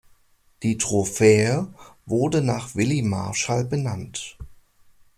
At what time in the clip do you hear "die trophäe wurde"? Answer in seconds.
0.63-2.41